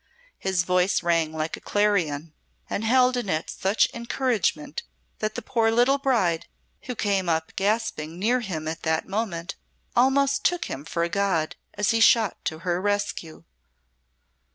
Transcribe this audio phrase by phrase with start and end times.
[0.39, 2.33] His voice rang like a clarion
[2.67, 4.81] and held in it such encouragement
[5.19, 6.47] that the poor little bride,
[6.85, 9.53] who came up gasping near him at that moment,
[9.95, 13.43] almost took him for a god as he shot to her rescue.